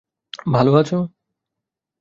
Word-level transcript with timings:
ভালো 0.47 0.71
আছো? 0.75 0.97